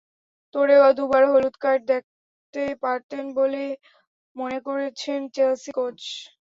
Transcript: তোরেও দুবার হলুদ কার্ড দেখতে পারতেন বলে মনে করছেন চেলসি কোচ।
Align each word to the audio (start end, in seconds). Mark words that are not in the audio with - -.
তোরেও 0.55 0.87
দুবার 0.97 1.23
হলুদ 1.31 1.55
কার্ড 1.63 1.81
দেখতে 1.91 2.63
পারতেন 2.83 3.25
বলে 3.37 3.63
মনে 4.35 4.59
করছেন 4.67 5.19
চেলসি 5.35 5.69
কোচ। 5.77 5.99